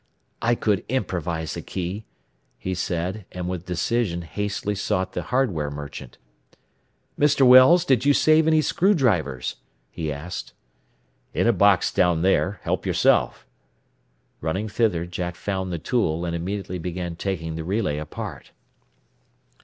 [0.41, 2.05] "I could improvise a key,"
[2.57, 6.17] he said, and with decision hastily sought the hardware merchant.
[7.19, 7.45] "Mr.
[7.45, 9.57] Wells, did you save any screw drivers?"
[9.91, 10.53] he asked.
[11.35, 12.59] "In a box down there.
[12.63, 13.45] Help yourself."
[14.39, 18.53] Running thither Jack found the tool, and immediately began taking the relay apart.